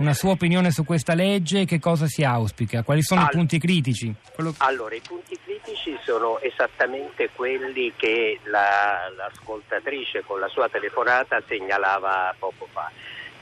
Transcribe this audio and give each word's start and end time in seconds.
una 0.00 0.14
sua 0.14 0.30
opinione 0.30 0.70
su 0.70 0.84
questa 0.84 1.14
legge, 1.14 1.66
che 1.66 1.78
cosa 1.78 2.06
si 2.06 2.24
auspica? 2.24 2.82
Quali 2.82 3.02
sono 3.02 3.20
All... 3.20 3.26
i 3.26 3.30
punti 3.30 3.58
critici? 3.58 4.12
Quello... 4.34 4.54
Allora, 4.58 4.94
i 4.94 5.02
punti 5.06 5.38
critici 5.44 5.96
sono 6.04 6.40
esattamente 6.40 7.28
quelli 7.34 7.92
che 7.96 8.40
la, 8.44 9.12
l'ascoltatrice 9.14 10.22
con 10.24 10.40
la 10.40 10.48
sua 10.48 10.68
telefonata 10.68 11.42
segnalava 11.46 12.34
poco 12.38 12.66
fa 12.72 12.90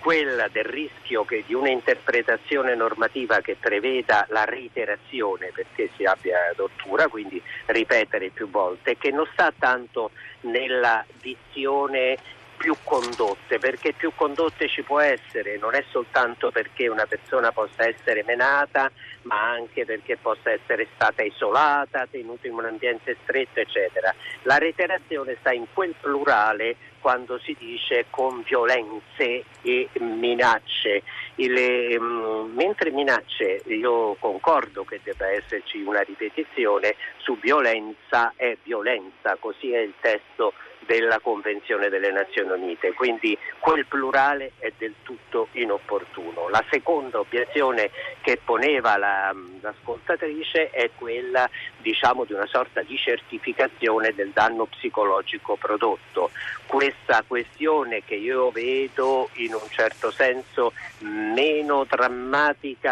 quella 0.00 0.46
del 0.48 0.64
rischio 0.64 1.24
che 1.24 1.42
di 1.44 1.54
un'interpretazione 1.54 2.74
normativa 2.76 3.40
che 3.40 3.56
preveda 3.58 4.26
la 4.30 4.44
reiterazione 4.44 5.50
perché 5.52 5.90
si 5.96 6.04
abbia 6.04 6.38
tortura, 6.54 7.08
quindi 7.08 7.42
ripetere 7.66 8.30
più 8.30 8.48
volte, 8.48 8.96
che 8.96 9.10
non 9.10 9.28
sta 9.32 9.52
tanto 9.56 10.12
nella 10.42 11.04
dizione 11.20 12.16
più 12.58 12.76
condotte, 12.82 13.58
perché 13.58 13.94
più 13.94 14.12
condotte 14.14 14.68
ci 14.68 14.82
può 14.82 14.98
essere, 15.00 15.56
non 15.58 15.74
è 15.74 15.84
soltanto 15.90 16.50
perché 16.50 16.88
una 16.88 17.06
persona 17.06 17.52
possa 17.52 17.86
essere 17.88 18.24
menata, 18.26 18.90
ma 19.22 19.50
anche 19.50 19.84
perché 19.86 20.16
possa 20.16 20.50
essere 20.50 20.88
stata 20.94 21.22
isolata, 21.22 22.06
tenuta 22.10 22.46
in 22.46 22.54
un 22.54 22.66
ambiente 22.66 23.16
stretto, 23.22 23.60
eccetera. 23.60 24.14
La 24.42 24.58
reiterazione 24.58 25.36
sta 25.40 25.52
in 25.52 25.66
quel 25.72 25.94
plurale 25.98 26.76
quando 27.00 27.38
si 27.38 27.56
dice 27.58 28.06
con 28.10 28.42
violenze 28.42 29.44
e 29.62 29.88
minacce. 30.00 31.02
Le, 31.36 31.96
um, 31.96 32.37
mentre 32.52 32.90
minacce 32.90 33.62
io 33.66 34.14
concordo 34.18 34.84
che 34.84 35.00
debba 35.02 35.28
esserci 35.28 35.80
una 35.82 36.00
ripetizione, 36.00 36.96
su 37.18 37.38
violenza 37.38 38.32
è 38.36 38.56
violenza, 38.62 39.36
così 39.38 39.72
è 39.72 39.78
il 39.78 39.94
testo 40.00 40.52
della 40.88 41.18
Convenzione 41.20 41.90
delle 41.90 42.10
Nazioni 42.10 42.50
Unite, 42.50 42.94
quindi 42.94 43.36
quel 43.58 43.84
plurale 43.84 44.52
è 44.58 44.72
del 44.78 44.94
tutto 45.02 45.48
inopportuno. 45.52 46.48
La 46.48 46.64
seconda 46.70 47.18
obiezione 47.20 47.90
che 48.22 48.40
poneva 48.42 48.96
la, 48.96 49.34
l'ascoltatrice 49.60 50.70
è 50.70 50.88
quella 50.94 51.48
diciamo, 51.76 52.24
di 52.24 52.32
una 52.32 52.46
sorta 52.46 52.80
di 52.80 52.96
certificazione 52.96 54.14
del 54.14 54.30
danno 54.30 54.64
psicologico 54.64 55.56
prodotto. 55.56 56.30
Questa 56.66 57.22
questione 57.26 58.02
che 58.04 58.14
io 58.14 58.50
vedo 58.50 59.28
in 59.34 59.52
un 59.52 59.68
certo 59.68 60.10
senso 60.10 60.72
meno 61.00 61.84
drammatica 61.84 62.37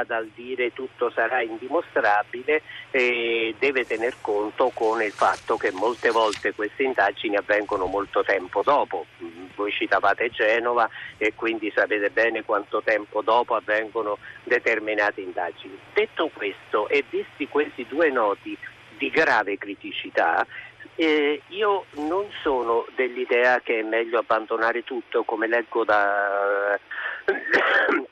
dal 0.04 0.28
dire 0.34 0.72
tutto 0.72 1.10
sarà 1.10 1.40
indimostrabile 1.40 2.62
eh, 2.90 3.54
deve 3.58 3.84
tener 3.86 4.16
conto 4.20 4.70
con 4.74 5.02
il 5.02 5.12
fatto 5.12 5.56
che 5.56 5.70
molte 5.70 6.10
volte 6.10 6.52
queste 6.52 6.82
indagini 6.82 7.36
avvengono 7.36 7.86
molto 7.86 8.22
tempo 8.24 8.62
dopo. 8.62 9.06
Voi 9.54 9.70
citavate 9.70 10.30
Genova 10.30 10.88
e 11.16 11.32
quindi 11.34 11.72
sapete 11.74 12.10
bene 12.10 12.42
quanto 12.44 12.82
tempo 12.82 13.22
dopo 13.22 13.54
avvengono 13.54 14.18
determinate 14.42 15.20
indagini. 15.20 15.78
Detto 15.92 16.30
questo 16.32 16.88
e 16.88 17.04
visti 17.08 17.48
questi 17.48 17.86
due 17.88 18.10
noti 18.10 18.56
di 18.98 19.10
grave 19.10 19.58
criticità, 19.58 20.44
eh, 20.96 21.42
io 21.48 21.84
non 21.96 22.26
sono 22.42 22.86
dell'idea 22.94 23.60
che 23.60 23.80
è 23.80 23.82
meglio 23.82 24.18
abbandonare 24.18 24.82
tutto, 24.82 25.24
come 25.24 25.46
leggo 25.46 25.84
da, 25.84 26.78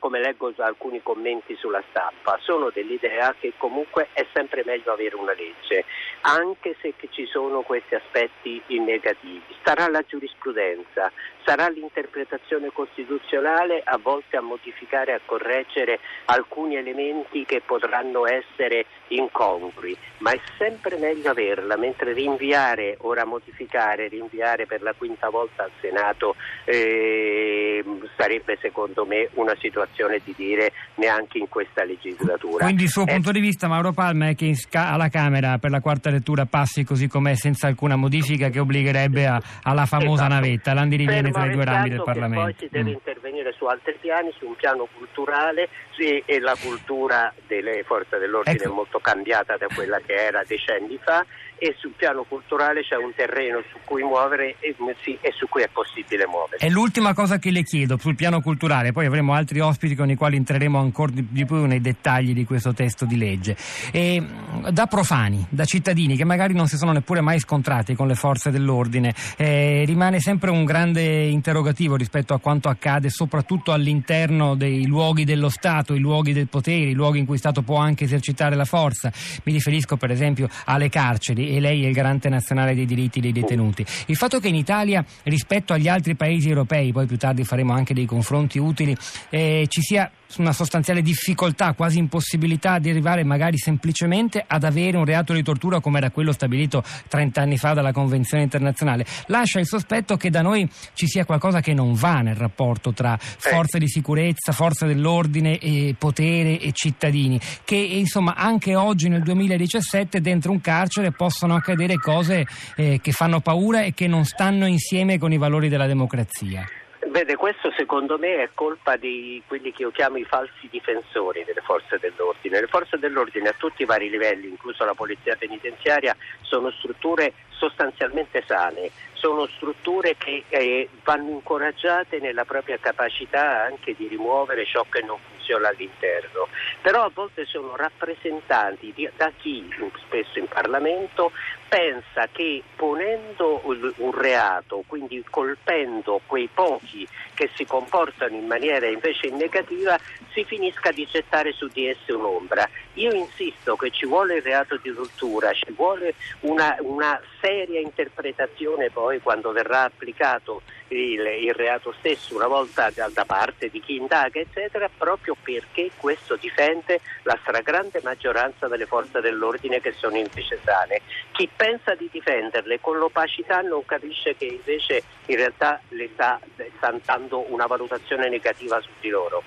come 0.04 0.20
leggo 0.20 0.52
alcuni 0.58 1.00
commenti 1.02 1.56
sulla 1.56 1.82
stampa, 1.88 2.38
sono 2.42 2.68
dell'idea 2.68 3.34
che 3.40 3.54
comunque 3.56 4.08
è 4.12 4.26
sempre 4.34 4.62
meglio 4.66 4.92
avere 4.92 5.16
una 5.16 5.32
legge, 5.32 5.86
anche 6.20 6.76
se 6.82 6.92
ci 7.08 7.24
sono 7.24 7.62
questi 7.62 7.94
aspetti 7.94 8.60
negativi. 8.80 9.40
Sarà 9.62 9.88
la 9.88 10.04
giurisprudenza, 10.06 11.10
sarà 11.42 11.68
l'interpretazione 11.68 12.68
costituzionale 12.70 13.80
a 13.82 13.96
volte 13.96 14.36
a 14.36 14.42
modificare, 14.42 15.14
a 15.14 15.20
correggere 15.24 16.00
alcuni 16.26 16.76
elementi 16.76 17.46
che 17.46 17.62
potranno 17.64 18.26
essere 18.26 18.84
incongrui, 19.08 19.96
ma 20.18 20.32
è 20.32 20.40
sempre 20.58 20.98
meglio 20.98 21.30
averla, 21.30 21.76
mentre 21.78 22.12
rinviare, 22.12 22.98
ora 23.00 23.24
modificare, 23.24 24.08
rinviare 24.08 24.66
per 24.66 24.82
la 24.82 24.92
quinta 24.92 25.30
volta 25.30 25.62
al 25.62 25.70
Senato 25.80 26.36
eh, 26.66 27.82
sarebbe 28.18 28.58
secondo 28.60 29.06
me 29.06 29.30
una 29.34 29.56
situazione 29.58 29.92
di 30.24 30.34
dire 30.36 30.72
neanche 30.96 31.38
in 31.38 31.48
questa 31.48 31.84
legislatura. 31.84 32.64
Quindi 32.64 32.84
il 32.84 32.88
suo 32.88 33.06
eh, 33.06 33.12
punto 33.12 33.30
di 33.30 33.40
vista, 33.40 33.68
Mauro 33.68 33.92
Palma, 33.92 34.28
è 34.28 34.34
che 34.34 34.54
alla 34.72 35.08
Camera 35.08 35.58
per 35.58 35.70
la 35.70 35.80
quarta 35.80 36.10
lettura 36.10 36.46
passi 36.46 36.84
così 36.84 37.08
com'è 37.08 37.34
senza 37.34 37.66
alcuna 37.66 37.96
modifica 37.96 38.48
che 38.48 38.58
obbligherebbe 38.58 39.26
a, 39.26 39.40
alla 39.62 39.86
famosa 39.86 40.24
esatto. 40.24 40.32
navetta, 40.34 40.74
l'andiriviene 40.74 41.30
tra 41.30 41.46
i 41.46 41.52
due 41.52 41.64
rami 41.64 41.88
del 41.90 42.02
Parlamento. 42.02 42.44
Poi 42.44 42.54
si 42.58 42.68
deve 42.70 42.90
mm. 42.90 42.92
intervenire 42.92 43.33
su 43.52 43.66
altri 43.66 43.96
piani, 44.00 44.32
su 44.38 44.46
un 44.46 44.56
piano 44.56 44.88
culturale 44.96 45.68
sì, 45.96 46.22
e 46.24 46.40
la 46.40 46.56
cultura 46.60 47.32
delle 47.46 47.82
forze 47.84 48.18
dell'ordine 48.18 48.56
ecco. 48.56 48.70
è 48.70 48.72
molto 48.72 48.98
cambiata 48.98 49.56
da 49.56 49.66
quella 49.72 50.00
che 50.04 50.14
era 50.14 50.42
decenni 50.46 50.98
fa 51.02 51.24
e 51.56 51.74
sul 51.78 51.92
piano 51.96 52.24
culturale 52.24 52.82
c'è 52.82 52.96
un 52.96 53.14
terreno 53.14 53.62
su 53.70 53.78
cui 53.84 54.02
muovere 54.02 54.56
e, 54.58 54.74
sì, 55.02 55.16
e 55.20 55.32
su 55.32 55.48
cui 55.48 55.62
è 55.62 55.68
possibile 55.72 56.26
muovere. 56.26 56.56
È 56.58 56.68
l'ultima 56.68 57.14
cosa 57.14 57.38
che 57.38 57.50
le 57.50 57.62
chiedo 57.62 57.96
sul 57.96 58.16
piano 58.16 58.40
culturale, 58.40 58.92
poi 58.92 59.06
avremo 59.06 59.34
altri 59.34 59.60
ospiti 59.60 59.94
con 59.94 60.10
i 60.10 60.16
quali 60.16 60.36
entreremo 60.36 60.78
ancora 60.78 61.12
di 61.14 61.44
più 61.44 61.64
nei 61.64 61.80
dettagli 61.80 62.34
di 62.34 62.44
questo 62.44 62.74
testo 62.74 63.04
di 63.04 63.16
legge. 63.16 63.56
E, 63.92 64.22
da 64.70 64.86
profani, 64.86 65.46
da 65.48 65.64
cittadini 65.64 66.16
che 66.16 66.24
magari 66.24 66.54
non 66.54 66.66
si 66.66 66.76
sono 66.76 66.92
neppure 66.92 67.20
mai 67.20 67.38
scontrati 67.38 67.94
con 67.94 68.08
le 68.08 68.14
forze 68.14 68.50
dell'ordine, 68.50 69.14
eh, 69.36 69.84
rimane 69.86 70.18
sempre 70.18 70.50
un 70.50 70.64
grande 70.64 71.02
interrogativo 71.02 71.94
rispetto 71.96 72.34
a 72.34 72.40
quanto 72.40 72.68
accade 72.68 73.10
soprattutto 73.10 73.33
all'interno 73.72 74.54
dei 74.54 74.86
luoghi 74.86 75.24
dello 75.24 75.48
Stato, 75.48 75.94
i 75.94 75.98
luoghi 75.98 76.32
del 76.32 76.48
potere, 76.48 76.90
i 76.90 76.94
luoghi 76.94 77.18
in 77.18 77.24
cui 77.24 77.34
lo 77.34 77.40
Stato 77.40 77.62
può 77.62 77.76
anche 77.76 78.04
esercitare 78.04 78.54
la 78.56 78.64
forza. 78.64 79.12
Mi 79.44 79.52
riferisco 79.52 79.96
per 79.96 80.10
esempio 80.10 80.48
alle 80.66 80.88
carceri 80.88 81.56
e 81.56 81.60
lei 81.60 81.84
è 81.84 81.88
il 81.88 81.94
garante 81.94 82.28
nazionale 82.28 82.74
dei 82.74 82.86
diritti 82.86 83.20
dei 83.20 83.32
detenuti. 83.32 83.84
Il 84.06 84.16
fatto 84.16 84.38
che 84.40 84.48
in 84.48 84.54
Italia 84.54 85.04
rispetto 85.24 85.72
agli 85.72 85.88
altri 85.88 86.14
paesi 86.14 86.48
europei, 86.48 86.92
poi 86.92 87.06
più 87.06 87.16
tardi 87.16 87.44
faremo 87.44 87.72
anche 87.72 87.94
dei 87.94 88.06
confronti 88.06 88.58
utili, 88.58 88.96
eh, 89.30 89.66
ci 89.68 89.80
sia 89.80 90.10
una 90.38 90.52
sostanziale 90.52 91.02
difficoltà, 91.02 91.72
quasi 91.74 91.98
impossibilità 91.98 92.78
di 92.78 92.90
arrivare 92.90 93.24
magari 93.24 93.58
semplicemente 93.58 94.44
ad 94.46 94.64
avere 94.64 94.96
un 94.96 95.04
reato 95.04 95.32
di 95.32 95.42
tortura 95.42 95.80
come 95.80 95.98
era 95.98 96.10
quello 96.10 96.32
stabilito 96.32 96.82
30 97.08 97.40
anni 97.40 97.56
fa 97.56 97.72
dalla 97.72 97.92
Convenzione 97.92 98.42
internazionale, 98.42 99.04
lascia 99.26 99.60
il 99.60 99.66
sospetto 99.66 100.16
che 100.16 100.30
da 100.30 100.42
noi 100.42 100.68
ci 100.94 101.06
sia 101.06 101.24
qualcosa 101.24 101.60
che 101.60 101.74
non 101.74 101.94
va 101.94 102.20
nel 102.20 102.36
rapporto 102.36 102.92
tra 102.92 103.16
forze 103.18 103.78
di 103.78 103.88
sicurezza, 103.88 104.52
forze 104.52 104.86
dell'ordine, 104.86 105.58
e 105.58 105.94
potere 105.98 106.58
e 106.58 106.72
cittadini, 106.72 107.40
che 107.64 107.76
insomma 107.76 108.34
anche 108.34 108.74
oggi 108.74 109.08
nel 109.08 109.22
2017 109.22 110.20
dentro 110.20 110.52
un 110.52 110.60
carcere 110.60 111.12
possono 111.12 111.54
accadere 111.54 111.96
cose 111.96 112.46
eh, 112.76 113.00
che 113.00 113.12
fanno 113.12 113.40
paura 113.40 113.82
e 113.82 113.94
che 113.94 114.06
non 114.06 114.24
stanno 114.24 114.66
insieme 114.66 115.18
con 115.18 115.32
i 115.32 115.38
valori 115.38 115.68
della 115.68 115.86
democrazia. 115.86 116.66
Vede, 117.14 117.36
questo 117.36 117.70
secondo 117.76 118.18
me 118.18 118.42
è 118.42 118.50
colpa 118.54 118.96
di 118.96 119.40
quelli 119.46 119.70
che 119.70 119.82
io 119.82 119.92
chiamo 119.92 120.16
i 120.16 120.24
falsi 120.24 120.66
difensori 120.68 121.44
delle 121.44 121.60
forze 121.60 121.96
dell'ordine. 122.00 122.58
Le 122.58 122.66
forze 122.66 122.98
dell'ordine 122.98 123.50
a 123.50 123.54
tutti 123.56 123.82
i 123.82 123.84
vari 123.84 124.10
livelli, 124.10 124.48
incluso 124.48 124.84
la 124.84 124.94
polizia 124.94 125.36
penitenziaria, 125.36 126.16
sono 126.40 126.72
strutture 126.72 127.32
sostanzialmente 127.56 128.42
sane, 128.46 128.90
sono 129.24 129.46
strutture 129.46 130.16
che 130.18 130.44
eh, 130.48 130.88
vanno 131.02 131.30
incoraggiate 131.30 132.18
nella 132.18 132.44
propria 132.44 132.78
capacità 132.78 133.62
anche 133.64 133.94
di 133.96 134.06
rimuovere 134.06 134.66
ciò 134.66 134.84
che 134.90 135.00
non 135.00 135.16
funziona 135.30 135.68
all'interno, 135.68 136.48
però 136.82 137.04
a 137.04 137.10
volte 137.12 137.46
sono 137.46 137.74
rappresentanti 137.74 138.92
di, 138.94 139.08
da 139.16 139.32
chi 139.36 139.66
spesso 140.06 140.38
in 140.38 140.46
Parlamento 140.46 141.32
pensa 141.68 142.28
che 142.30 142.62
ponendo 142.76 143.62
un 143.64 144.12
reato, 144.12 144.84
quindi 144.86 145.24
colpendo 145.28 146.20
quei 146.26 146.48
pochi 146.52 147.06
che 147.34 147.50
si 147.54 147.64
comportano 147.64 148.36
in 148.36 148.46
maniera 148.46 148.86
invece 148.86 149.30
negativa, 149.30 149.98
si 150.32 150.44
finisca 150.44 150.92
di 150.92 151.06
gettare 151.10 151.52
su 151.52 151.66
di 151.68 151.88
esse 151.88 152.12
un'ombra. 152.12 152.68
Io 152.94 153.12
insisto 153.12 153.74
che 153.74 153.90
ci 153.90 154.06
vuole 154.06 154.36
il 154.36 154.42
reato 154.42 154.76
di 154.76 154.94
tortura, 154.94 155.52
ci 155.52 155.72
vuole 155.72 156.14
una, 156.40 156.76
una 156.80 157.20
seria 157.44 157.78
interpretazione 157.78 158.88
poi 158.88 159.20
quando 159.20 159.52
verrà 159.52 159.82
applicato 159.82 160.62
il, 160.88 161.20
il, 161.20 161.52
reato 161.52 161.92
stesso 161.98 162.34
una 162.34 162.46
volta 162.46 162.88
da, 162.88 163.10
da 163.12 163.26
parte 163.26 163.68
di 163.68 163.80
chi 163.80 163.96
indaga, 163.96 164.40
eccetera, 164.40 164.88
proprio 164.96 165.36
perché 165.42 165.90
questo 165.98 166.36
difende 166.36 167.00
la 167.24 167.36
stragrande 167.42 168.00
maggioranza 168.02 168.66
delle 168.66 168.86
forze 168.86 169.20
dell'ordine 169.20 169.82
che 169.82 169.92
sono 169.92 170.16
invece 170.16 170.58
sane. 170.64 171.02
Chi 171.32 171.46
pensa 171.54 171.94
di 171.94 172.08
difenderle 172.10 172.80
con 172.80 172.96
l'opacità 172.96 173.60
non 173.60 173.84
capisce 173.84 174.34
che 174.36 174.46
invece 174.46 175.02
in 175.26 175.36
realtà 175.36 175.80
le 175.88 176.08
sta, 176.14 176.40
sta 176.76 176.94
dando 177.04 177.44
una 177.52 177.66
valutazione 177.66 178.30
negativa 178.30 178.80
su 178.80 178.88
di 179.00 179.10
loro. 179.10 179.42